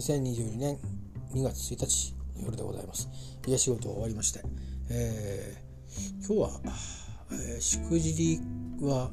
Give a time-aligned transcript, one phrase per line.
[0.00, 0.78] 2022年
[1.34, 3.08] 2月1日の夜でございます。
[3.46, 4.40] 家仕事終わりまして、
[4.88, 6.60] えー、今日は、
[7.32, 8.40] えー、しくじり
[8.80, 9.10] は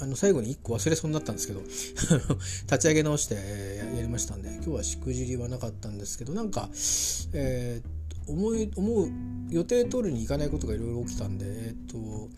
[0.00, 1.60] あの最後に1個忘れそうになったんですけど
[2.64, 6.70] 立ち上げ直して、えー、やりましたんで今日はしくじりはなかったんですけどなんか、
[7.34, 9.10] えー、思い思う
[9.50, 12.30] 予定通りにいかないことがいろいろ起きたんでえっ、と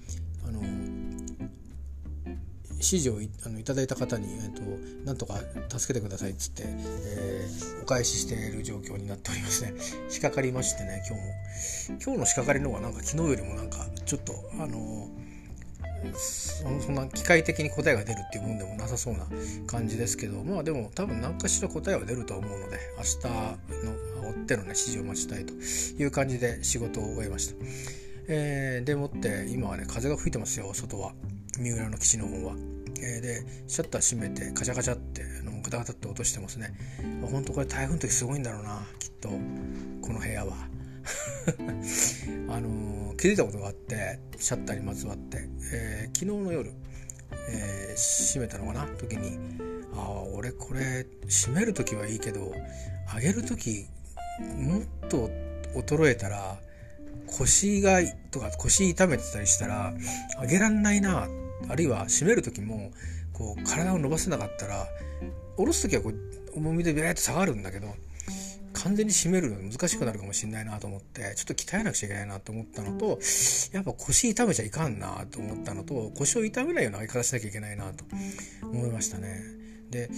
[2.85, 4.63] 指示をいあのいただいた方に、えーと、
[5.07, 9.75] なんとか助けてくださいっつって、えー、お返ししている状況になっておりますね
[10.11, 15.09] 仕掛かりましてね今日も今日の仕掛かりの方がなんか昨日よりもなんかちょっとあの
[16.81, 19.27] そんな機械的に答えが出るっていうもんでもなさそうな
[19.67, 23.87] 感じですけどまあでも多分何かしら答えは出ると思うので明日
[24.23, 27.55] の追ってのね指示を待ちたいという感じで仕事を終えました。
[28.27, 31.13] えー、でもって今はね風が吹いてますよ外は
[31.59, 32.74] 三浦の基地の方は。
[33.05, 36.75] え、でシャッター閉めてカチャカチャってあのガタガタって落としてますね。
[37.23, 40.69] ほんとこれ台風の時すごいんだろうなきっとこの部屋は。
[42.49, 46.73] あの、気づいたことがあってシャッターにまつわって、えー、昨日の夜、
[47.49, 49.39] えー、閉めたのかな時に
[49.95, 52.53] ああ俺これ閉める時はいいけど
[53.15, 53.87] 上げる時
[54.59, 55.31] もっと
[55.75, 56.59] 衰えたら
[57.27, 59.95] 腰がとか腰痛めてたりしたら
[60.43, 61.29] 上げらんないな
[61.69, 62.93] あるいは締める時も
[63.33, 64.87] こう体を伸ばせなかったら
[65.57, 66.15] 下ろす時はこう
[66.57, 67.89] 重みでビャーって下がるんだけど
[68.75, 73.19] 完全に締めるの難しくなるかもしれないなと思ってちょっと鍛えなくちゃいけないなと思ったのと
[73.73, 78.05] やっぱ腰痛めちゃいかんなと思ったのと腰を痛めないような上げ方しなきゃいけないなと
[78.63, 79.43] 思いましたね。
[79.91, 80.11] で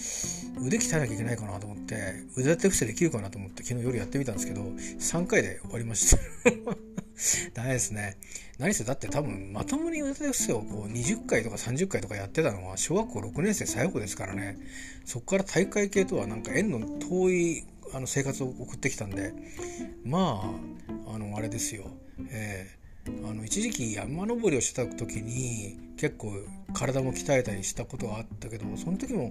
[0.59, 7.06] 腕鍛えなきゃいけないかなと思って腕立て伏せできるかなと思って昨日夜やってみたんですけど3回で終わりました
[7.55, 8.19] ダメですね。
[8.59, 14.59] 何せだって多分まともに腕立て伏せをこう20回とか30回とかやってたのは小学校6年生最後ですからね。
[15.05, 19.33] そこから大会系とはなんか縁の遠いあの生活を送ってきたんで
[20.05, 20.43] ま
[21.07, 21.91] ああのあれですよ。
[22.31, 22.87] えー
[23.25, 26.33] あの一時期山登りをした時に結構
[26.75, 29.31] 体も鍛えたりしたことがあったけどその時も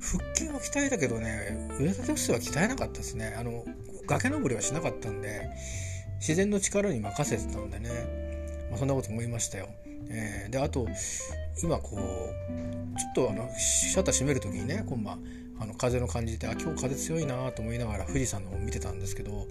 [0.00, 3.64] 腹筋は鍛えたけどね腕立て伏せは鍛えなかったですねあの
[4.06, 5.50] 崖登りはしなかったんで
[6.18, 9.68] 自然の力に任せてたんでね、まあ、そんなこと思いましたよ。
[10.08, 10.86] えー、であと
[11.62, 15.20] 今こうちょっとあのシャッター閉める時にね今晩
[15.58, 19.46] あの風の感じであ今日風強いなと思いながら富士山の方見てたんですけど、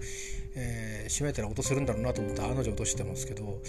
[0.54, 3.60] えー、閉めたら音するんだろうなと思って案の定落としてますけど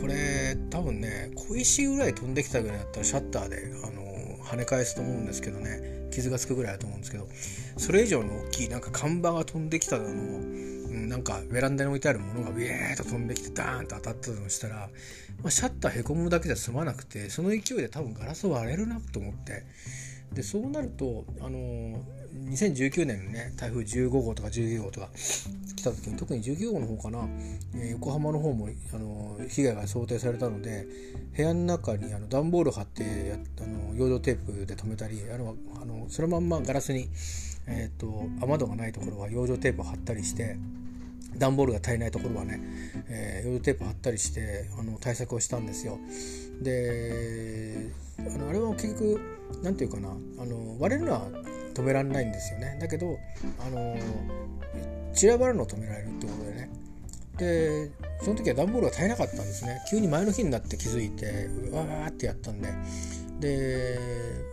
[0.00, 7.28] これ多分ね小石ぐらい飛んできたぐらいだったらシャッターであの跳ね返すと思うんですけどね傷がつくぐらいだと思うんですけど
[7.76, 14.88] それ以上の大きいなんか看板が飛んできたのをなんかベランダに置いてあるものがビエーッと飛んできてダーンと当たったとしたら、
[15.42, 19.64] まあ、シャッターへこむだけじゃ済まなくてその勢いで多分ガラス割れるなと思って。
[20.32, 21.58] でそうなるとあの
[22.50, 25.08] 2019年のね台風15号とか19号とか
[25.76, 27.28] 来た時に特に19号の方かな、
[27.74, 30.86] え、横浜の方もあの被害が想定されたので
[31.36, 37.08] 部屋の中にあの段ボール貼ってあの養生テープで留めたりあのあのそのまんまガラスに、
[37.66, 40.56] えーと雨戸がないところは養生テープを貼ったりして
[41.36, 42.60] 段ボールが足りないところはね、
[43.08, 45.98] えー、ヨードテープ貼ったりしてあの対策をしたんですよ。
[46.62, 49.20] であのあれは結局
[49.62, 51.22] 何て言うかなあの割れるのは
[51.74, 52.78] 止められないんですよね。
[52.80, 53.18] だけど
[53.64, 53.96] あの
[55.14, 56.70] 散らばるのを止められるってことでね。
[57.38, 57.90] で
[58.22, 59.80] その時は段ボールが足りなかったんですね。
[59.90, 62.68] 急に前の日になって気づいてわーってやったんで。
[63.40, 63.98] で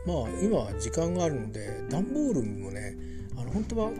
[0.05, 2.95] まあ今は時間があるので段ボールもね
[3.35, 3.91] あの本当は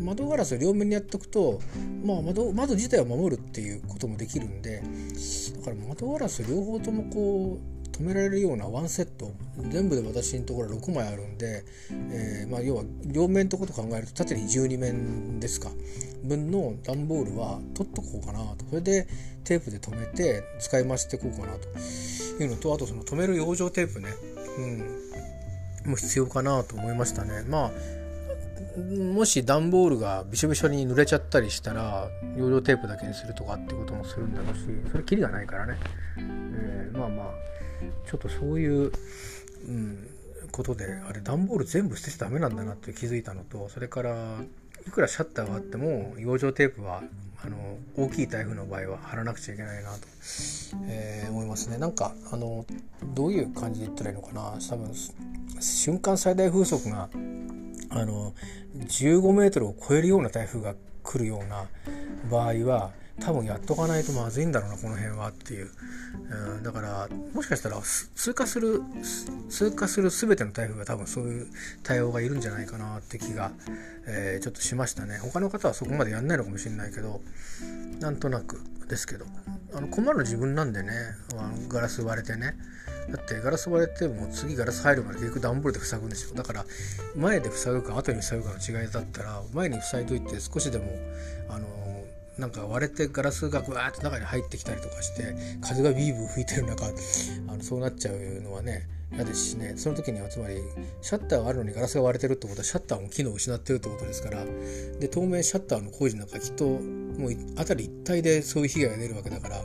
[0.00, 1.60] 窓ガラスを両面にやっておくと、
[2.04, 4.82] まあ窓、窓自体を守るっていうこともできるんで
[5.58, 9.32] だから窓ガラス両方ともこう止められるようなワンセット
[9.70, 11.64] 全部で私のところは6枚あるんで、
[12.10, 15.70] えー、まあ、要は両面ってこと考えると縦に12面ですか。
[16.24, 18.66] 分の段ボールは取っとこうかなと。
[18.68, 19.08] それで
[19.44, 21.68] テープで留めて使い回していこうかなと。
[22.42, 24.08] いうのとあとその留める養生テープね、
[24.58, 24.66] う
[25.86, 27.44] ん、もう必要かなと思いましたね。
[27.48, 27.70] まあ
[29.12, 35.78] もし段ボールがびしょびしょに濡れちゃったりしたら養生テープだけにするとかってこともするんだろうしそれきりがないからね、
[36.18, 37.26] えー、まあまあ
[38.08, 38.92] ちょっとそういう、
[39.68, 40.08] うん、
[40.52, 44.38] ことであれ段ボール全部捨てちゃダメなんだなって気づいたのとそれから
[44.86, 47.02] いくらシャッターがあっても養生テープは
[47.44, 47.56] あの
[47.96, 49.98] 大きい台風の場合は貼らなくちゃいけないなと、
[50.86, 51.78] えー、思いますね。
[51.78, 52.64] なんかあの
[53.14, 54.58] どういう感じで言ったらいいのかな。
[54.68, 54.90] 多分
[55.60, 57.08] 瞬間最大風速が
[57.90, 58.34] あの
[58.76, 61.66] 15メートルを超えるような台風が来るような
[62.30, 65.70] 場合は多分やっとかないとまずいんだろうなこの辺はっていう、
[66.56, 68.82] うん、だからもしかしたら通過する
[69.48, 71.46] 通過する全ての台風が多分そういう
[71.82, 73.52] 対応がいるんじゃないかなって気が、
[74.06, 75.18] えー、ちょっとしましたね。
[75.18, 77.22] 他の方はそこまでやんないのかもしれないけど
[78.00, 78.60] なんとなく。
[78.88, 79.26] ですけど。
[79.74, 80.90] あの困るの自分なんでね。
[81.36, 82.54] あのガラス割れてね。
[83.10, 86.34] だってガラス割れても次ガラス入るまで結局段ボールで塞ぐんですよ。
[86.34, 86.64] だから
[87.14, 90.84] 前で塞ぐか後に塞ぐかの違いだったら前に塞いといて少しでも
[91.48, 91.66] あの
[92.38, 99.74] なんか割れてガラスがぐわーって中に入ってきたりとかして風がビーブー吹いてる中あのそうなっちゃうのはね嫌ですしね。
[99.76, 100.56] その時にはつまり
[101.00, 104.44] シャッターがあるのにガラスが割れてるってことはシャッターも機能を失ってるってことですから。
[105.00, 109.64] で当面シャッターの工事なんかきっともう辺り一帯でそういう被害が出るわけだから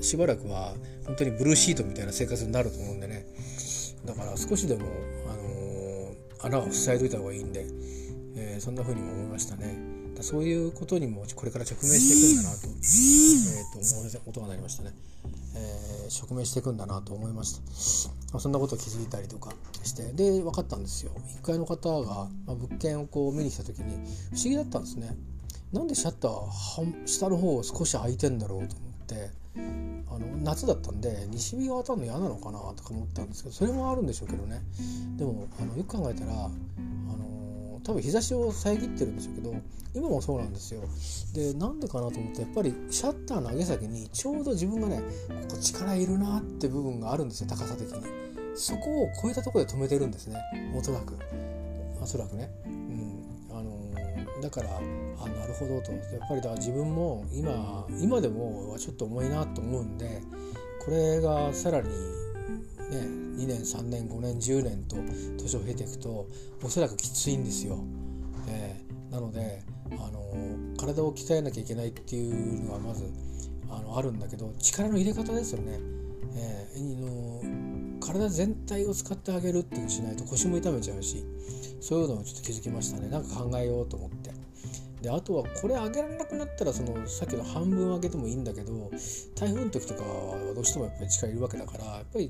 [0.00, 0.74] しばらくは
[1.06, 3.26] 本当にブルーシートみたいな生活になると思うんでね。
[4.04, 4.86] だから少しでも、
[5.28, 7.66] あのー、穴を塞いどいた方がいいんで、
[8.36, 9.99] えー、そんな風にも思いましたね。
[10.22, 14.92] そういうことにもこれから直面していくんだなと,、えー、と思い音が鳴りましたね、
[15.54, 19.52] えー、直面していくんだなと思いました、まあ、そんなことを気づいたりとか
[19.82, 21.12] してで分かったんですよ。
[21.42, 23.96] 1階の方が、まあ、物件をこう見に来た時に
[24.32, 25.16] 不思議だったんですね。
[25.72, 29.30] なんでシャッター下の方少し開いてんだろうと思って
[30.08, 34.60] あの夏だったんで西日が当たるの嫌なのかなとか思ったんですけどそれもあるんでしょうけどね。
[35.16, 36.50] でもあのよく考えたらあの
[37.84, 39.54] 多分日差しを遮ってるんでしょうけど
[39.94, 40.82] 今もそうなんですよ。
[41.34, 45.02] でなんでかなと思ってやっぱりシャッターの上げ先にちょうど自分がね
[45.48, 48.02] ここ力いるなって部分があるんですよ高さ的に。
[48.54, 50.36] そこを超えたところで止めてるんですね。
[50.76, 51.14] おそらく。
[52.00, 52.50] おそらくね。
[52.66, 54.80] うん、あのだからあ
[55.28, 55.92] なるほどと。
[55.92, 60.22] やっぱりだから自分も今今でもはちょっと重いなと思うんで
[60.84, 61.88] これがさらに
[62.90, 64.96] ね2年3年5年10年と
[65.42, 66.26] 年を経ていくと
[66.62, 67.78] おそらくきついんですよ。
[68.48, 70.20] えー、なのであの
[70.76, 73.04] 体を鍛えなきゃいけないっていうのはまず
[73.68, 75.78] あのあるんだけど力の入れ方ですよね。
[76.34, 81.24] えー、の体全体を使ってあげるっていうのしないと腰も痛めちゃうし
[81.80, 84.29] そういうのをちょっと気づきましたねなんか考えようと思って
[85.02, 88.90] であとはこれ上げられなくなったらそのさっきの半分上げてもいいんだけど
[89.34, 92.28] 台風の時とかはどうしてもやっぱり力いるわけだからやっぱり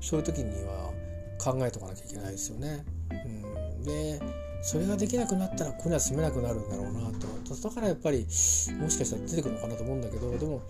[0.00, 0.92] そういう時には
[1.38, 2.84] 考えとかなきゃいけないですよね。
[3.10, 4.20] うん、で
[4.62, 10.62] それができなくなったらここには住めなくなるんだろうなとだからやっぱりもしかしたら出てくるのかなと思うんだけどでも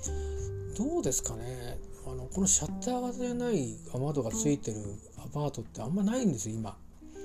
[0.77, 4.79] どうですかねあのこのシャッター型じゃない雨窓がついてる
[5.19, 6.77] アパートってあんまないんですよ今。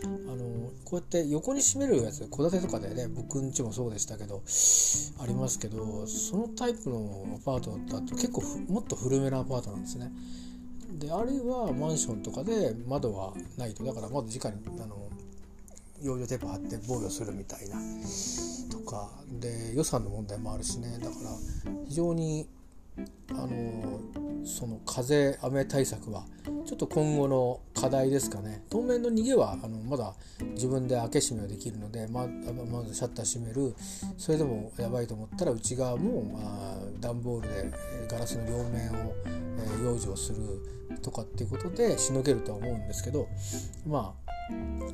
[0.04, 3.08] あのこうやって横に閉めるやつ戸建てとかでね。
[3.08, 4.42] 僕んちもそうでしたけど
[5.22, 10.12] ありますけどそのタイプのアパートだと結構もっと古めのアパートなんですね。
[11.00, 13.84] であるいはマンションとかで窓はないと。
[13.84, 15.10] だから窓直にあの
[16.02, 17.78] 養生テープ貼って防御するみたいな
[18.72, 19.10] とか。
[19.40, 21.00] で予算の問題もあるしね。
[21.00, 21.36] だから
[21.88, 22.48] 非常に
[23.32, 24.00] あの
[24.46, 26.26] その風雨対策は
[26.66, 30.14] ちょっと今後の課題ですかね当面の逃げはあのまだ
[30.54, 33.76] 自分で開け閉めはできるのでままずシャッター閉める
[34.18, 37.72] それでもやばいと思ったら内側も、まあ、段ボールで
[38.10, 43.28] ガラスの両面を、えー、養生するとかっていうことでしのげるとは思うんですけど
[43.88, 44.34] まあ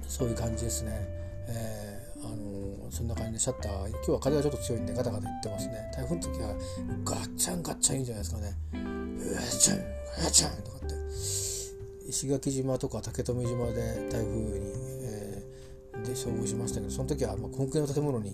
[0.07, 0.91] そういう感じですね。
[1.47, 1.98] えー
[2.29, 5.73] あのそんな感じでシャッター今日は風がちょっと強いんでガタガタいってますね。
[5.95, 6.55] 台風の時は
[7.03, 8.57] ガッチャンガッチャンいいんじゃないですかね。
[8.73, 9.77] うわちゃん
[10.23, 10.95] ガチャンとかって。
[12.09, 14.73] 石垣島とか竹富島で台風に、
[15.03, 18.33] えー、で遭遇しましたけどその時はまあコンクリの建物に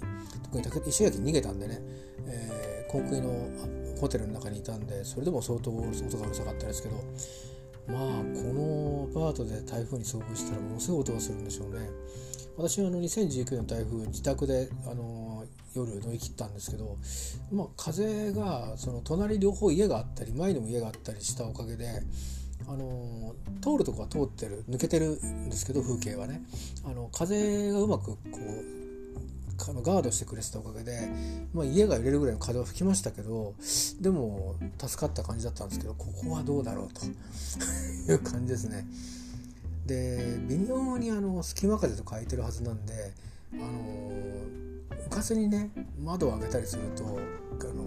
[0.63, 1.79] 特に石垣に逃げたんでね、
[2.27, 3.49] えー、コンクリの
[3.99, 6.95] ホテルの中にいたんでそれでも相当音がうるさかったですけど
[7.87, 11.89] まあこのアパートで台風に遭遇したらものすごい音がするんでしょうね。
[12.57, 15.43] 私はあの2019年の台風自宅であの
[15.75, 16.97] 夜乗り切ったんですけど、
[17.51, 22.01] まあ、風がその隣両方家があったり前にも家があったりしたおかげで
[22.67, 26.41] あの通るとこは通ってる抜けてるんですけど風景はね
[26.85, 28.75] あの風がうまくこう
[29.69, 31.09] あのガードしてくれてたおかげで、
[31.53, 33.53] まあ、家が揺れるぐらいの風は吹きましたけど
[34.01, 37.05] でも助かった感じだったんですけどここはどうだろうと
[38.11, 38.85] いう感じですね。
[39.85, 43.13] で微妙にあの隙間風と書いてるはずなんで
[43.53, 44.15] あの
[45.05, 45.69] うかつにね
[46.03, 47.07] 窓を開けたりするとあ
[47.73, 47.83] の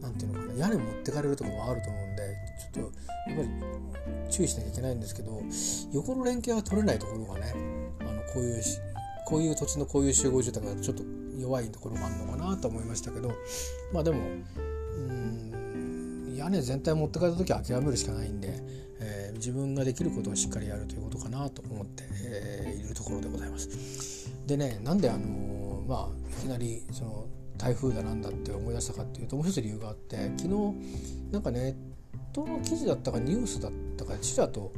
[0.00, 2.36] なんていうのかな屋根持ってかれるとかもあると思うんで
[2.72, 5.42] ちょっとやっぱり注意しなきゃいけないんですけど
[5.92, 7.54] 横の連携が取れないところがね
[8.00, 8.62] あのこういう
[9.26, 11.02] こういう土地のこういう集合住宅だとちょっと
[11.38, 13.32] 弱いところもあるのかなと思いましたけど
[13.92, 14.18] まあでも
[14.96, 18.85] うん屋根全体持ってかれた時は諦めるしかないんで
[19.36, 24.30] 自分ができることをしっかりやるということかなと思って、えー、いるところでございます。
[24.46, 27.26] でねなんであのまあいきなりその
[27.58, 30.48] 台風だなんだって思い出したかっていうともう一つ理由があって昨日
[31.32, 31.74] なんかネッ
[32.32, 34.72] トの記事だったかニュースだったかちらと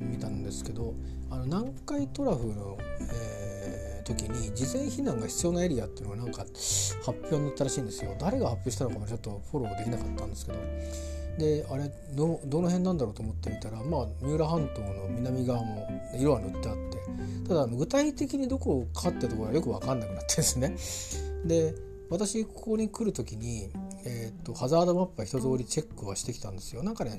[0.00, 0.94] 見たんですけど
[1.30, 2.78] あの南海トラフの、
[3.12, 10.58] えー、時に事前避難が必要なエリアっていうのがなんか発表になったらしいんですよ誰が発表したのかもちょっとフォローできなかったんですけど
[11.38, 15.86] であれどどの辺なんだろうと思ってみたらまあ三浦半島の南側も
[16.18, 20.76] 色は塗ってあってただ具体的にどこかってところがよく分かんなくなってですね。
[21.44, 21.74] で
[22.08, 23.68] 私ここに来る時に、
[24.04, 26.82] えーと、ハザードマップは一通りチェックはしてきたんですよ。
[26.82, 27.18] なんかね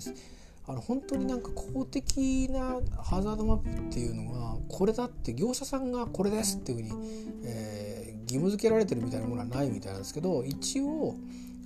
[0.66, 6.92] あの本当になんか公的なハザードマップっていうのがこれだって業者さんがこれですっていうふうに、
[7.46, 11.16] えー、義務付けられてるみたいなものはないみたいなんですけど一応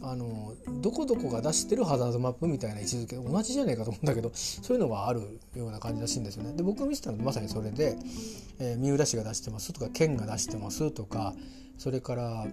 [0.03, 6.53] あのどこどこが出してるハザードマップみたいな位置づけ同じじゃねえかと思うんだけどそういうのがあるような感じらしいんですよね。
[6.53, 7.97] で僕が見てたのはまさにそれで、
[8.59, 11.33] えー、三浦市が出してますとか県が出してますとか
[11.77, 12.47] それから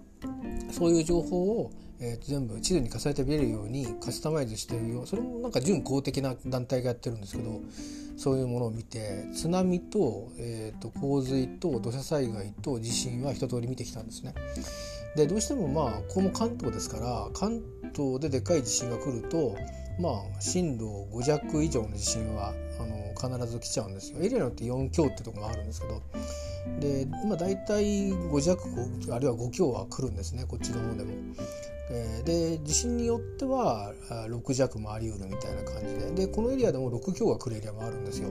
[0.73, 7.61] そういう情報を、えー、全部地図に重ねて見れるようにカスタマイズしてるよそれもなんか準公的な団体がやってるんですけど
[8.17, 14.35] そういうものを見て津波と,、えー、と洪水と土砂災害と地震は一通り見てきたんですね。
[15.18, 17.60] でどうしてもまあここも関東ですから関
[17.94, 19.56] 東ででかい地震が来ると
[19.98, 22.87] まあ震度5弱以上の地震はあ
[23.26, 26.00] の必ず来ちゃうんですよエリアによって4強ってとこがあるんですけど
[26.78, 28.62] で今大体5弱
[29.12, 31.12] あるいは5強は来るんですねこっちの方でも。
[32.25, 38.28] で地震によっては6弱もありうるみたいな感じででこのエリアでも6強が来るエリアもあるんですよ。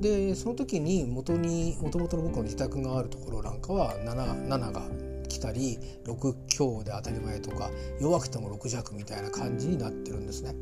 [0.00, 4.82] でその時に元に元々の僕の自宅があるところなんかは 7, 7が
[5.28, 10.54] 来たり6強で当たり前とか弱くても6弱みたいな感じになってるんですね。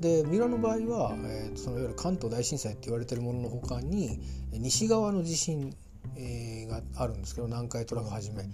[0.00, 4.18] でミラの場合は、えー、そのいわゆる関東大震災って言われてるもののほかに
[4.50, 5.76] 西側の地震、
[6.16, 8.44] えー、があるんですけど南海トラフはじめ、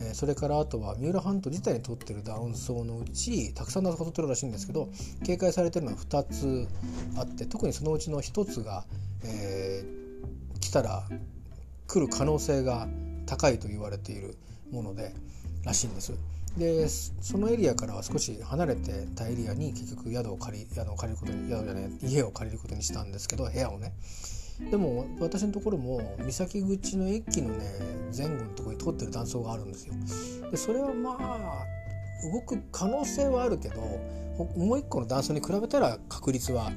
[0.00, 4.88] えー、それからあとは三浦半島自体にとってるダウン層のうちたくさんのとってるらしいんですけど
[5.26, 6.68] 警戒されてるのは2つ
[7.18, 8.86] あって特にそのうちの1つが、
[9.24, 11.06] えー、来たら
[11.86, 12.88] 来る可能性が
[13.26, 14.36] 高いと言われている
[14.70, 15.14] もので
[15.64, 16.12] らしいんです。
[16.56, 23.92] でそのエリアからは少し離れてたエリアに結局宿を借り宿を借りることに宿じゃない家を借りることにしたんですけど部屋をね
[24.70, 27.66] でも私のところも三崎口の駅のね
[28.16, 29.94] 前後のところに通ってる断層があるんですよ。
[30.50, 31.64] でそれはまあ
[32.32, 33.80] 動く可能性はあるけど
[34.56, 36.70] もう一個の断層に比べたら確率は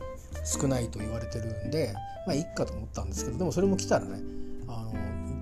[0.43, 1.93] 少ないと言われてるんで
[2.25, 4.21] まあいっかと思ったんですけどでもそれも来たらね
[4.67, 4.93] あの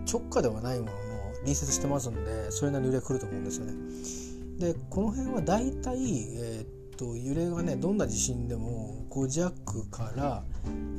[0.05, 1.04] 直下ではないもの
[1.45, 3.73] 隣接してますんでそれなりに揺れ来ると思うんですよね。
[4.59, 5.97] でこの辺はだいたい、
[6.37, 10.43] えー、っと揺れがねどんな地震でも5弱から、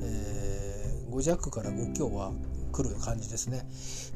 [0.03, 2.33] えー、5弱から5強は
[2.73, 3.67] 来る感じですね。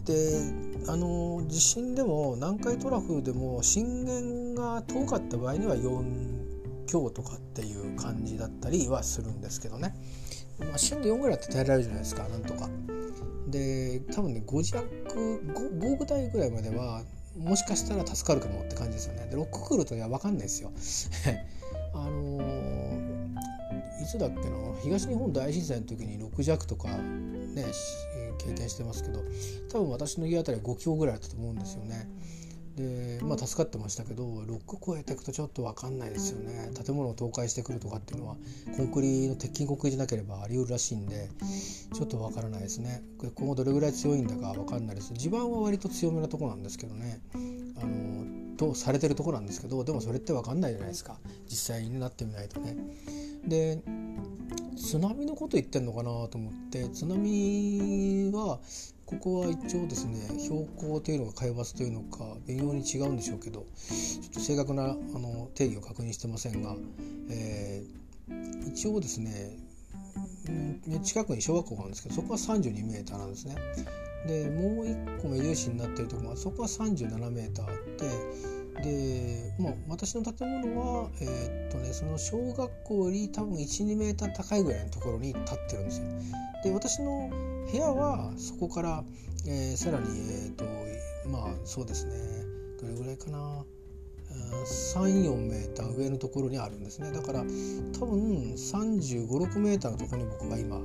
[0.05, 0.41] で
[0.89, 6.60] あの地震でも南海トラフでも震源が遠かった場合には4
[6.91, 9.95] 強とかっていう感じだったりはするんですけどね。
[10.59, 12.69] まあ、震度4ぐらいって耐えられるじゃないですかなんとか。
[13.51, 17.03] で多分ね5弱 5, 5ぐらいぐらいまでは
[17.37, 20.71] もしかしたら助かるかもって感じですよねで6来るといや分かんないですよ
[21.95, 27.67] あのー、いつだっけな東日本大震災の時に6弱とかね
[28.39, 29.25] 経験してますけど
[29.69, 32.09] 多分私の家あたりは5強ぐらいだったと思うんですよね。
[32.81, 36.71] でまあ助かってましたけど6超えていくとちょっと分かんないですよね。
[36.75, 38.37] 建物を倒壊してくるとかっていうのは
[38.77, 41.29] コンクリの鉄筋コンクリじゃなければあり得るらしいんで
[41.93, 43.03] ちょっと分からないですね。
[43.35, 45.13] 今後どれぐらい強いんだか分かんないです。
[45.13, 47.21] 地盤は割と強めなとこなんですけどね。
[47.83, 51.19] あのとされてるとこなんですけどでもそれって分かんないじゃないですか。
[51.49, 52.77] 実際になってみないとね。
[53.47, 53.83] で
[54.77, 58.59] 津波のこと言ってんのかなと思って津波は
[59.11, 64.87] ここは一応ですね標高というのか海抜というのか微妙に違うんでしょうけどちょっと正確なあ
[65.19, 66.77] の定義を確認してませんが、
[67.29, 69.57] えー、一応ですね
[71.03, 73.57] 近くに小学校があるんですけどそこは 32m なんですね。
[74.27, 86.07] でもう一個目印になってるところはそこは 37m あってで、まあ、私の建物は、えー、っとね、その小学校より多分12メーター高いぐらいのところに立ってるんですよ。
[86.65, 87.31] で私の
[87.71, 89.05] 部屋はそこから、
[89.47, 90.65] えー、さらにえっ、ー、と
[91.29, 92.13] まあそうですね。
[92.81, 93.65] どれぐらいかな。
[94.65, 97.11] 34メーター上のところにあるんですね。
[97.13, 97.45] だから多
[98.07, 100.81] 分3 5 6メーターのところに僕が今、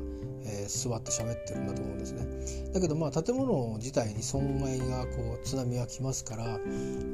[0.45, 2.71] えー、座って喋ってるんだと思うんですね。
[2.73, 6.57] だけどまあ建物自体に損害がこう津波が来ますから、まあ、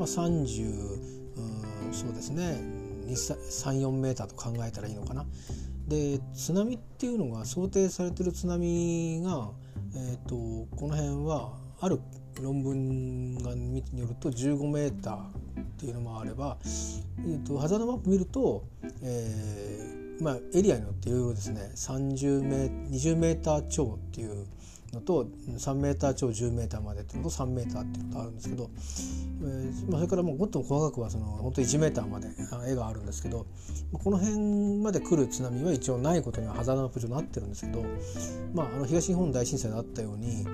[0.07, 2.80] 30うんそうですね。
[3.07, 5.25] 34メーターと考えたらいいのかな。
[5.87, 9.49] で津波っていうのが想定されてる津波が、
[9.95, 10.35] えーと、
[10.75, 11.99] この辺はある
[12.41, 18.63] 論文がによると15メーターっていうのもあれば、えーと、ハザードマップ見ると、
[19.03, 22.55] えーまあ、エリアによっていろいろですね30メ
[22.95, 24.45] 20メーター超っていう
[24.93, 28.69] のと3メーター超10メーターまでっていうのと3メーターっていうのとあるんですけど、
[29.41, 32.27] えーまあ、それからもっと細かくはその本当1メーターまで
[32.67, 33.45] 絵があるんですけど
[33.93, 37.83] この辺まで来る津波は一応ないことにはハザードマップ上なってるんですけど、
[38.53, 40.45] まあ、あの東日本大震災であったように、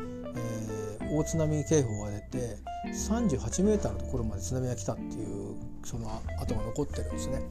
[1.00, 2.58] えー、大津波警報が出て
[2.94, 7.42] 38メーターのところまで津波が来たっていうその跡が残ってるんですね。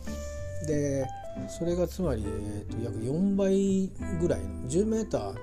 [0.66, 1.07] で
[1.49, 3.90] それがつまり、えーと、約4倍
[4.21, 5.35] ぐらいの10メーター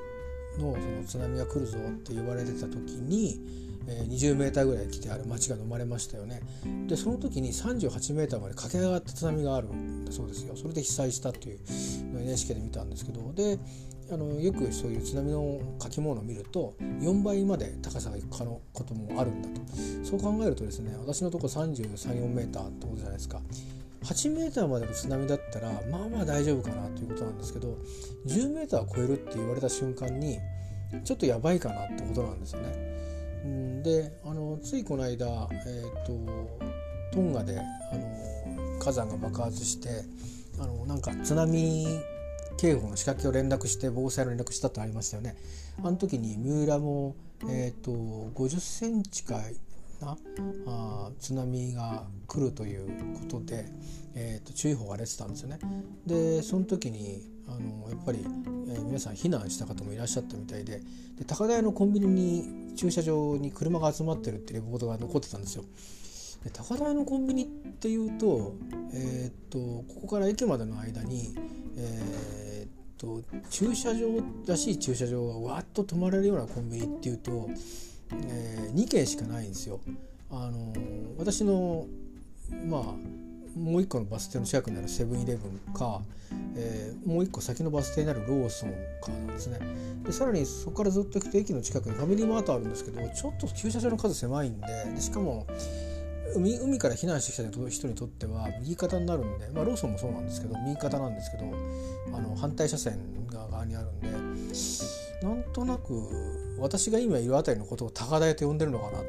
[0.60, 3.40] のその津波が来るぞって言われてた時に、
[3.88, 6.42] えー、20メーターぐらい来てある町が飲まれましたよね。
[6.88, 10.56] でその時に38メーターまで駆け上がった津波があるんだそうですよ。
[10.56, 11.60] それで被災したっていう
[12.14, 13.34] のを NHK で見たんですけど。
[13.34, 13.60] で
[14.12, 19.62] あのよくそういう津波の書き物を見ると4倍まで高さがいくこともあるんだと。
[20.04, 23.42] そう考えるとですね私のとこ334メーターってことじゃないですか。
[24.04, 27.78] 8メーターまでの津波だったらまあまあ大丈夫かなということなんですけど
[28.28, 30.40] 10メーター超えるって言われた瞬間に
[31.04, 32.94] ちょっとやばいかなってことなんですよね。
[33.84, 35.26] であのついこの間、
[35.66, 36.14] えーと、
[37.12, 40.06] トンガであの火山が爆発して
[40.60, 41.86] あのなんか津波
[42.58, 45.36] 警報の仕掛けを連絡して防災の連絡したとありましたよね。
[45.84, 47.16] あの時に三浦も、
[47.50, 49.42] えーと、50センチか
[50.06, 50.18] な
[50.68, 53.66] あ津波が来るということで、
[54.16, 55.60] えーと、注意報が出てたんですよね。
[56.06, 58.20] でその時にあのやっぱり、
[58.70, 60.80] えー、皆さん避難した方もいらっしゃったみたいで
[61.18, 65.66] で高台のコンビニに駐車場に車が集まってるってレポートが残ってたんですよ。
[66.44, 68.56] で高台のコンビニっていうと,、
[68.94, 69.58] えー、っと
[69.94, 71.36] ここから駅までの間に、
[71.78, 74.08] えー、っと駐車場
[74.46, 77.50] らしい駐車場がわっと止まれるようなコンビニっていうと、
[78.12, 79.80] えー、2件しかないんですよ。
[80.30, 80.74] あの
[81.18, 81.86] 私の
[82.66, 82.84] まあ
[83.58, 86.02] もう一個のバス停の近くにあるセブンイレブンか、
[86.56, 89.60] えー、もう一個先のバス停にあるローソンかなんですね
[90.04, 95.46] でさらにそこからずっと行くと駅の近くにファミリーマートあるんですけどちょっと駐車場の数狭いんででしかも
[96.36, 101.46] 海海から避難してきた人にとっては右肩になるんで、まあ、ローソンもそうなんですけど右肩なんですけど
[102.16, 104.08] あの反対車線側にあるんで
[105.24, 105.94] なんとなく
[106.60, 109.06] 私が今いる辺りのことを高台と呼んでるのかなと。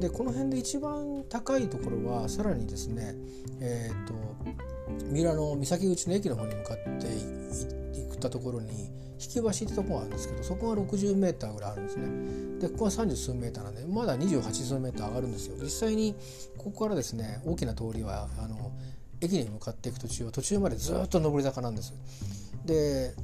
[0.00, 3.16] でこの辺で一番高いところはさらにですね
[3.60, 4.14] えっ、ー、と
[5.10, 7.77] 三浦の三崎口の駅の方に向かって行っ
[8.18, 12.58] たところに引き橋ってとこがあるんですけどそこが60メーターぐらいあるんですね。
[12.60, 15.56] でここは30数メーターなんでまだ28数メーター上がるんですよ。
[15.60, 16.14] 実際に
[16.56, 18.72] ここからですね大きな通りはあの
[19.20, 21.92] 駅に向かっていく途中は途中までずっと上り坂なんです。
[22.64, 23.14] で、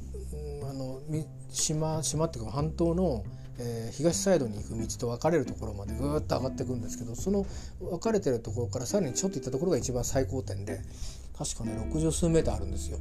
[0.61, 1.01] うん、あの
[1.49, 3.23] 島島っていうか半島の
[3.57, 7.45] えー、東サイドに行く道と分かれるところまでぐーっと上がっていくんですけどその
[7.79, 10.81] 分かれてるところからさらにちょっと行ったところが一番最高点で
[11.37, 12.97] 確かね60数メーターあるんですよ。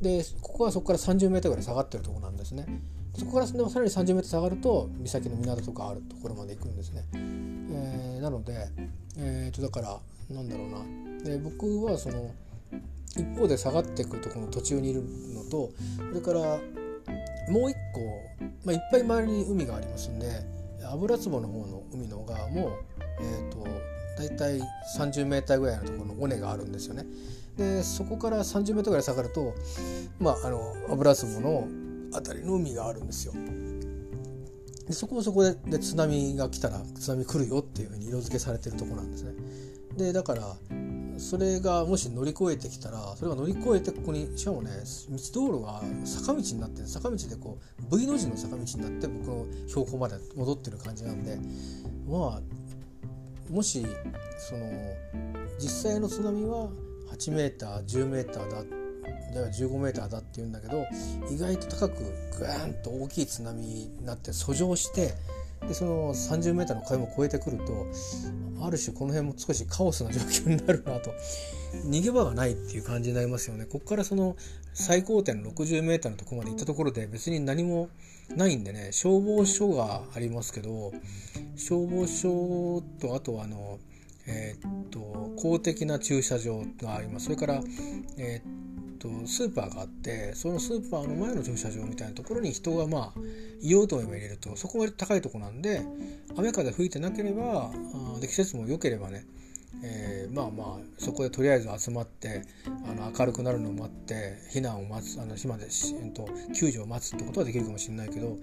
[0.00, 2.66] でここはそこから30メーターぐらい下がってるところなんですね。
[3.18, 7.04] そこからさらに30メートル下がると岬の港とかあるところまで行くんですね。
[7.14, 8.68] えー、なので、
[9.16, 12.34] えー、とだからなんだろうなで僕はその
[13.16, 15.02] 一方で下がっていくとこの途中にいる
[15.34, 16.60] のとそれから
[17.50, 18.00] もう一個、
[18.64, 20.44] まあ、いっぱい周りに海がありますんで
[20.90, 22.70] 油壺の方の海の側も、
[23.20, 23.66] えーと、
[24.18, 24.60] 大体
[24.98, 27.06] 30メーターぐらいのところの尾根があるんですよね。
[27.56, 29.54] でそこから30メートぐらい下がると、
[30.20, 31.66] まあ、あの油壺の
[32.12, 33.32] 辺りの海があるんですよ。
[34.86, 39.32] でそこをそこでで津波が来たら津波来るよっていうふうに色付けされてるとこなんですね。
[39.96, 40.56] でだから
[41.18, 44.70] それがもし乗り越えてきたらそれが乗り越えてここにしかもね
[45.08, 47.58] 道道路が坂道になって坂道でこ
[47.90, 51.38] う V の字の坂道になって僕の標高まで戻ってる感じなんで
[52.06, 53.86] まあもし
[54.38, 54.66] その
[55.58, 56.68] 実際の津波は
[57.18, 58.64] 8メーター10メーターだ
[59.50, 60.86] 15メーターだっていうんだけど
[61.30, 62.02] 意外と高く
[62.38, 65.14] グーンと大きい津波になって遡上して
[65.66, 67.86] でその 30m の壁も越えてくると
[68.64, 71.12] ある種この辺も少しカオスな状況になるなと。
[71.84, 73.64] 逃げ場がないっていう感じになりますよね。
[73.64, 74.36] ここからその
[74.72, 77.88] 最高点 60m のとこまで行ったところで別に何も
[78.34, 80.92] ないんでね消防署がありますけど
[81.56, 83.78] 消防署とあとはあの
[84.26, 87.26] えー、っと公的な駐車場があります。
[87.26, 87.60] それから、
[88.18, 88.66] えー、
[88.98, 93.20] とスーパーがあってそのスーパーの前の駐車場みたいなところに人がまあ
[93.60, 95.82] いようと思えば入れるとそこまで高いとこなんで
[96.36, 97.70] 雨風吹いてなければ
[98.20, 99.24] で季節も良ければね
[99.82, 102.42] えー、まあまあそこでとりあえず集まって
[102.88, 105.66] あの明るくなるのを待って避難を待つあの島で、
[106.02, 108.38] えっと、救助を待つってことはできるかもしれないけど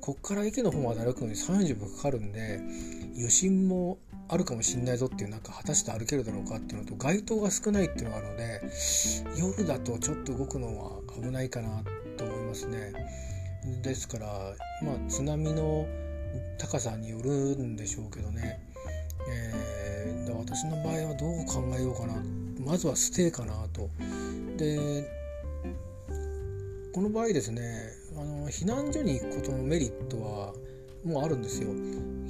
[0.00, 2.60] こっから駅の方まで歩くのに30分かかるんで
[3.16, 8.62] 余震もあるかもしれないぞっていう中果たして歩けるだろうかっていうのと街灯が少ないっていうのがあるので
[9.36, 11.82] 夜だとちょっと動くのは危ないかな
[12.16, 12.92] と思いますね。
[13.82, 14.26] ですから
[14.82, 15.86] まあ津波の
[16.58, 18.58] 高さによるんでしょうけどね、
[19.28, 22.14] えー、私の場合はどう考えようかな
[22.64, 23.88] まずはステイかなと。
[24.56, 25.22] で
[26.92, 27.62] この場合ですね
[28.16, 30.52] あの避難所に行くことのメリットは
[31.04, 31.70] もうあるんですよ。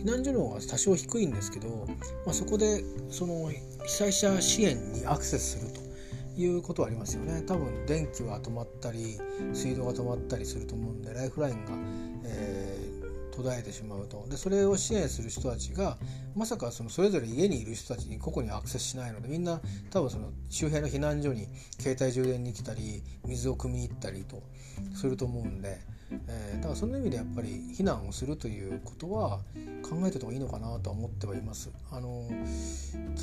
[0.03, 1.87] 避難所の方が多少低いんですけど、
[2.27, 3.49] まあ、そこでその
[3.85, 5.81] 被災者支援にアクセスすると
[6.41, 9.19] いうことはありますよね多分電気は止まったり
[9.53, 11.73] 水道が止まったりすると思うんでライフラインが、
[12.25, 15.99] えー、途絶えてしまうとでそれを支援する人たちが
[16.35, 19.61] まさかそのそれぞれ家にいる人たちに個々にアクセスしないのでみんな
[19.91, 21.47] 多分その周辺の避難所に
[21.79, 24.43] 携帯充電に来たり水を汲みに行ったりと
[24.95, 25.79] すると思うんで。
[26.29, 29.41] えー、だからその意味でやっぱり避難をするということは
[29.83, 31.71] 考えてた方がいいのかなとは思ってはいます。
[31.91, 32.29] あの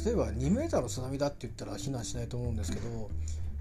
[0.06, 3.10] 例えば2メーターの津波だって言ったら避難しないと思うんですけど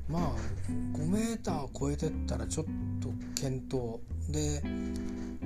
[0.09, 0.23] まあ
[0.69, 2.67] 5メーターを超えてったらちょっ
[3.01, 3.09] と
[3.41, 4.63] 検討で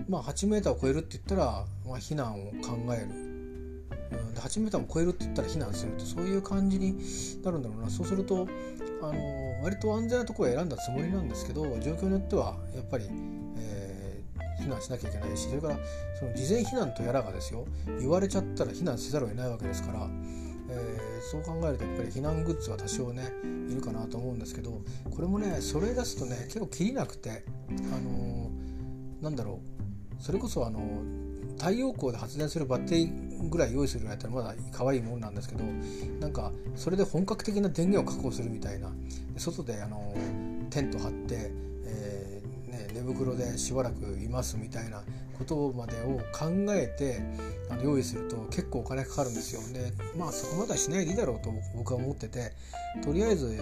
[0.09, 3.33] まあ8メーターを超えるって言ったら、まあ、避難を考える。
[4.35, 6.97] で8メーターも超えるって言ったら避難するとそういう感じに
[7.43, 8.47] なるんだろうなそうすると
[9.03, 13.09] あの割と安全なところを選んだつもりなんですけど状況によってはやっぱり
[14.63, 15.77] 避難しなきゃいけないしそれから
[16.19, 17.67] その事前避難とやらがですよ
[18.01, 20.09] 言われちゃったら避難せざるを得ないわけですから、
[20.71, 23.33] えー、そう考えるとやっぱり避難グッズは多少ね
[23.71, 29.61] いるかなと思うんですけどこれもねそれ出すとね結構きりなくてあのー、なんだろ
[30.19, 30.81] うそれこそあの
[31.59, 35.65] 太陽光で発電するバッテリーぐらい用意するぐらいだったらまだ可愛いもんなんですけど
[36.21, 38.91] なんかそれで本格的な電源を確保するみたいな。
[39.37, 40.15] 外であの
[40.71, 41.51] テント張って
[42.93, 45.03] 寝袋でしばらくいますみたいな
[45.39, 47.23] ことまでを考えて
[47.71, 49.61] あの用意すると結構お金かかるんですよ。
[49.73, 52.53] でまあそこまではしないでいいだろうと僕は思ってて
[53.03, 53.59] とりあえず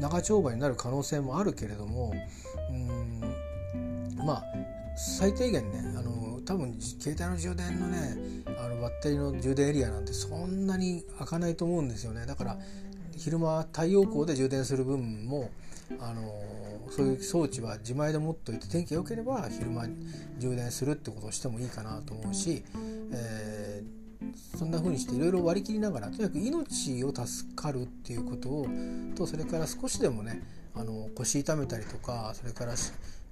[0.00, 2.12] 長丁場になる可能性もあるけれども
[2.70, 4.44] うんまあ
[4.96, 8.16] 最低限ねあの多分携帯の充電のね
[8.58, 12.26] あのバッテリーの充電エリアなんてそんなに開かないと思うんですよね。
[12.26, 12.58] だから
[13.16, 15.50] 昼間太陽光で充電する分も
[16.00, 16.22] あの
[16.90, 19.86] そういう装置は自前で持っといて天気が良ければ昼間
[20.38, 22.62] 充電するってことをしてもいいかなと思うし、
[23.12, 28.66] えー、そんな風にしていろいろ割り切りながらとにかく命を助かるっていうことを
[29.16, 30.42] とそれから少しでもね
[30.74, 32.74] あの腰痛めたりとかそれから、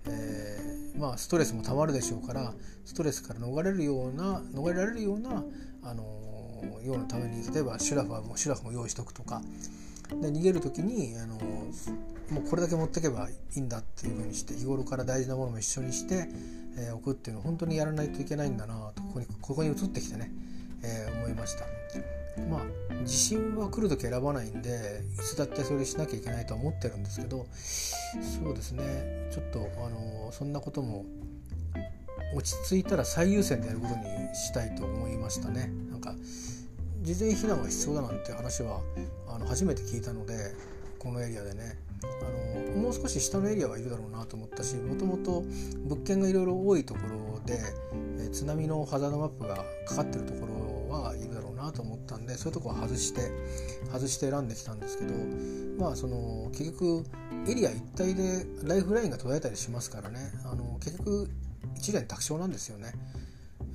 [0.09, 2.53] えー、まあ、ストレスもたまるでしょうから
[2.85, 5.45] ストレスから逃れるような逃れられるような
[5.83, 6.03] あの
[6.83, 9.43] ようなために例えばシュラフはもうシュラフも用意しとくとか。
[10.09, 11.37] で逃げる時にあの
[12.31, 16.29] もうこれだけ持ってけばいいんだっていうふうにして日頃から大事なものも一緒にして、
[16.77, 20.33] えー、置くっていうのを本当にやらないといけないんだなとここにここに移ってきてね、
[20.83, 21.65] えー、思いました。
[22.51, 27.47] まあ地震は来る時選ばないんでいつだってそれしなきゃいけないとは思ってるんですけど
[28.45, 31.07] そうですねちょっとあのそんなことも
[32.35, 34.03] 落ち着いたら最優先でやることに
[34.35, 35.71] したいと思いましたね。
[35.91, 36.15] なんか
[37.03, 38.81] 事前避難が必要だなんて話は
[39.29, 40.53] あの初めて聞いたので
[40.99, 45.43] このエリアでねあのもう少し下のエリアはいるだろうなと思ったしもともと
[45.85, 47.59] 物件がいろいろ多いところで
[48.19, 49.57] え津波のハザードマップが
[49.87, 50.47] かかってるとこ
[50.91, 53.31] ろはいるだろうなと思ったんでそういうとこは外して
[53.93, 55.15] 外して選んできたんですけど
[55.79, 57.05] まあその結局
[57.49, 61.31] エリア一帯でライフラインが途絶えたりしますからねあの結局
[61.77, 62.93] 一連卓上なんですよね。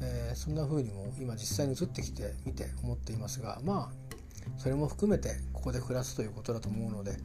[0.04, 4.12] えー、そんな風にも今実際に移ってきてみて思っていますがまあ
[4.58, 7.16] それも含めてここで暮らすということだと思うので、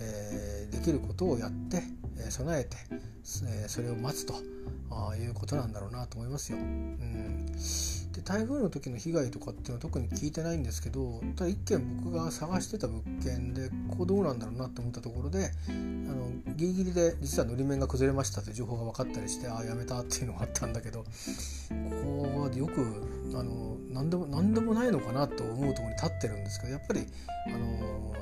[0.00, 1.80] えー、できることをやって、
[2.18, 4.34] えー、備えて、えー、それを待つと
[5.14, 6.58] いうことなんだろうなと思いますよ。
[6.58, 21.06] うんで台風の時の被害とかっていうのは特に聞いてないんですけどただ一件僕が探してた物件でここどうなんだろうなと思ったところであのギリギリで実はのり面が崩れましたという情報が分かったりしてああやめたっていうのがあったんだけどこ
[22.32, 27.06] こはよくあの何でも何でもないのかなと思うところに立ってるんですけどやっぱり
[27.48, 28.14] あの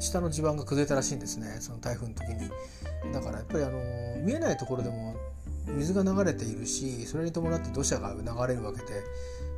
[0.00, 2.50] 下の地盤が崩れたらしいんですねその台風の時に。
[3.12, 3.78] だからやっぱりあの
[4.22, 5.14] 見えないところでも
[5.66, 8.92] 水が流れているしそれに伴って土砂が流れるわけで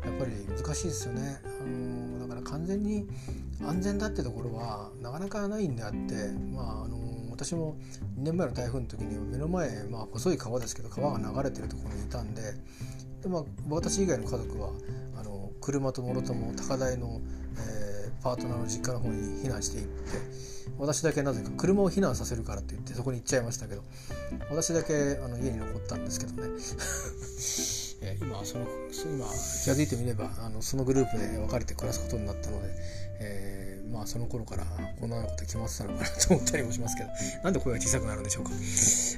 [0.05, 1.41] やっぱり難しいですよね。
[1.45, 3.07] あのだから完全に
[3.65, 6.99] 安全だってところはなかなかないんであって、まあ、あの
[7.31, 7.77] 私も
[8.19, 12.43] 2年前の台風の時に目の前、まあ、細い川ですけど川が流れてるところにいたんで
[13.23, 14.71] で、まあ、私以外の家族は
[15.19, 17.21] あの車ともろとも高台の、
[18.27, 19.93] パートナーの実家の方に避難していって
[20.81, 23.83] 私だけなぜか車を避難させるからって言ってそこに行っちゃいましたけど
[24.51, 26.49] 私だけあの家に残ったんですけどね。
[28.03, 28.67] え今その
[29.07, 32.69] 今気が付いてみればあのそのグループで別れて暮らすことになったので、
[33.21, 34.65] えー、まあその頃から
[35.01, 37.09] こんなこと決まってたのかなと思ったりもしますけど
[37.45, 38.51] なんで声が小さくなるんでしょうか、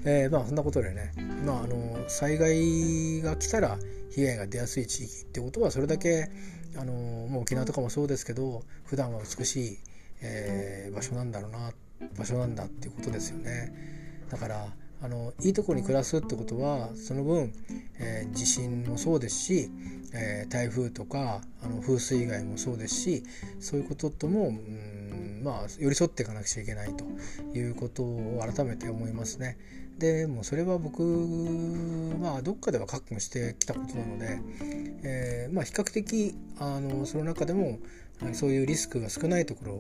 [0.04, 1.12] えー、まあそんなことでね
[1.44, 3.78] まああの災害が来たら
[4.11, 6.31] 被害が出やすい地域ってことはそれだけ
[6.76, 9.78] あのもう沖縄とかもそうですけど普段は美しい、
[10.20, 11.72] えー、場所なんだろうな
[12.16, 13.72] 場所なんだっていうことですよね。
[14.31, 17.52] だからあのいいところに暮らすってことはその分、
[17.98, 19.70] えー、地震もそうですし、
[20.12, 23.22] えー、台風とかあの風水害もそうですし
[23.61, 27.04] そういうことともうんまあ寄り添っていかなくちゃいけないと
[27.56, 29.56] いうことを改めて思いますね。
[29.98, 34.40] でもそれは僕まあどっかでは覚悟してきたことなので、
[35.02, 37.78] えー、まあ比較的あのその中でも
[38.33, 39.72] そういうリスクが少ないところ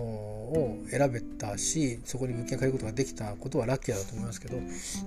[0.00, 4.58] を選べたしそこに物件を買うことができたことはラッキーだと思いますけど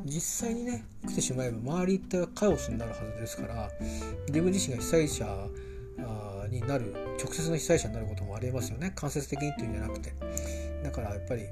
[0.05, 3.69] 実際にね来てしまえば周りってカオスになるはずですから
[4.27, 5.47] 自分自身が被災者
[6.49, 10.13] になる直接の被災者になることもありえますよね間接的にというんじゃなくて
[10.83, 11.43] だからやっぱり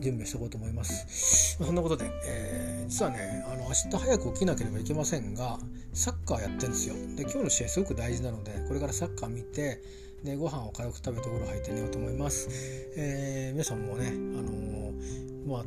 [0.00, 1.56] 準備しておこうと思います。
[1.62, 5.58] そんなことで、えー、実はね、あの明日早く起きなければいけませんが、
[5.92, 6.94] サッカーやってるんですよ。
[7.16, 9.82] で、今日の試合すごく大事なので、これからサッカー見て、
[10.24, 12.48] でご飯を軽く食べてお風呂入って寝ようと思います。
[12.96, 15.64] えー、皆さんもね、あのー、まあ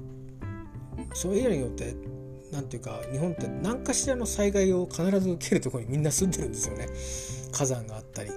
[1.13, 1.95] そういうのによって
[2.51, 6.87] なんていうか日本って何かしらの災害を必ず受けるところにみんな住んでるんですよね。
[7.51, 8.31] 火山があったり、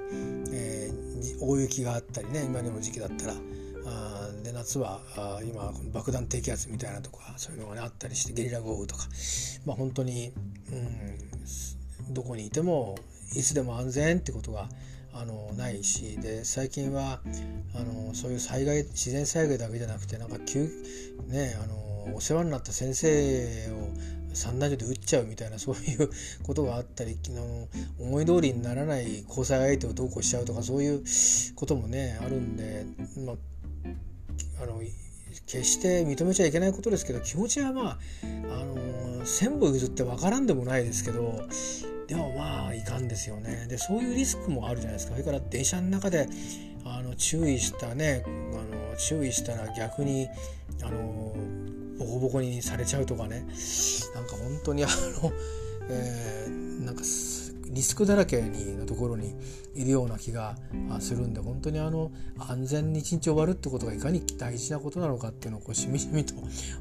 [0.53, 3.35] えー、大雪があったりね今でも時期だったら。
[3.91, 9.07] あで夏はあ今この爆弾低気圧みたいなとかそういうのが、ね、あったりしてゲリラ豪雨とか
[9.65, 10.33] まあ本当に、
[10.71, 12.97] うん、どこにいても
[13.35, 14.69] いつでも安全ってことが
[15.13, 17.21] あのないしで最近は
[17.75, 20.69] あのそういう災害自然災害だけじゃなくてなんか急
[21.27, 26.11] ねあのお世話になった先生を散弾銃で撃っちゃうみたいな そういう
[26.43, 27.69] ことがあったりの
[27.99, 31.03] 思い通りにならない交際相手をどうこうしちゃうとかそういう
[31.55, 32.87] こともねあるんで、
[33.25, 33.37] まあ、
[34.63, 34.81] あの
[35.47, 37.99] 決して認めちゃいけないことですけど気持ちはまあ、
[38.51, 41.43] あの千歩譲って分からんでもないですけど
[42.09, 43.67] でもまあいかんですよね。
[43.69, 45.13] でそういうリスクもあるじゃないですか。
[45.13, 46.27] それから電車の中で
[46.85, 50.27] あの注意したねあの注意したら逆に
[50.83, 51.35] あの
[51.99, 53.47] ボコボコにされちゃうとかね。
[54.15, 55.33] なんか本当にあの、
[55.91, 57.03] えー、なんか
[57.71, 59.35] リスクだらけにのところに
[59.75, 60.57] いるような気が
[61.01, 66.35] するんで本当にあの安全に一日終わるってことがいかに大事なことなのかっていうのをこうしみじみと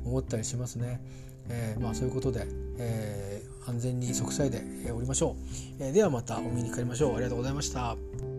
[0.06, 1.02] 思ったりしますね。
[1.50, 5.36] えー、まあそういうことで、えー、安全に息災でおりましょ
[5.80, 7.16] う、えー、ではまたお見にかかりましょう。
[7.16, 8.37] ありがとうございました。